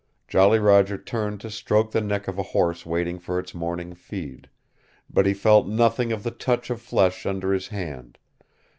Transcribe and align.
Jolly 0.27 0.57
Roger 0.57 0.97
turned 0.97 1.41
to 1.41 1.51
stroke 1.51 1.91
the 1.91 2.01
neck 2.01 2.27
of 2.27 2.39
a 2.39 2.57
horse 2.57 2.87
waiting 2.87 3.19
for 3.19 3.37
its 3.37 3.53
morning 3.53 3.93
feed. 3.93 4.49
But 5.11 5.27
he 5.27 5.33
felt 5.35 5.67
nothing 5.67 6.11
of 6.11 6.23
the 6.23 6.31
touch 6.31 6.71
of 6.71 6.81
flesh 6.81 7.23
under 7.27 7.53
his 7.53 7.67
hand. 7.67 8.17